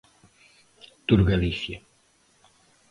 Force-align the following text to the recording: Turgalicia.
Turgalicia. 1.07 1.77